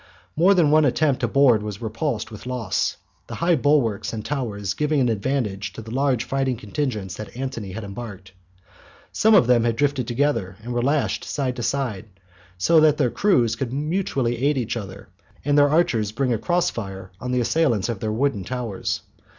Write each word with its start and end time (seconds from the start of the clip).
More 0.35 0.55
than 0.55 0.71
one 0.71 0.83
attempt 0.83 1.19
to 1.21 1.27
board 1.27 1.61
was 1.61 1.79
repulsed 1.79 2.31
with 2.31 2.47
loss, 2.47 2.97
the 3.27 3.35
high 3.35 3.55
bulwarks 3.55 4.13
and 4.13 4.25
towers 4.25 4.73
giving 4.73 4.99
an 4.99 5.09
advantage 5.09 5.73
to 5.73 5.81
the 5.83 5.91
large 5.93 6.23
fighting 6.23 6.57
contingents 6.57 7.13
that 7.17 7.37
Antony 7.37 7.73
had 7.73 7.83
embarked. 7.83 8.31
Some 9.11 9.35
of 9.35 9.45
them 9.45 9.63
had 9.63 9.75
drifted 9.75 10.07
together, 10.07 10.57
and 10.63 10.73
were 10.73 10.81
lashed 10.81 11.23
side 11.23 11.55
to 11.57 11.61
side, 11.61 12.05
so 12.57 12.79
that 12.79 12.97
their 12.97 13.11
crews 13.11 13.55
could 13.55 13.71
mutually 13.71 14.39
aid 14.43 14.57
each 14.57 14.75
other, 14.75 15.09
and 15.45 15.55
their 15.55 15.69
archers 15.69 16.11
bring 16.11 16.33
a 16.33 16.39
cross 16.39 16.71
fire 16.71 17.11
on 17.21 17.31
the 17.31 17.39
assailants 17.41 17.87
of 17.87 17.99
their 17.99 18.11
wooden 18.11 18.43
towers. 18.43 19.01